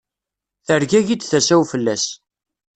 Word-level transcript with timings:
Tergagi-d 0.65 1.21
tasa-w 1.23 1.61
fell-as. 1.71 2.05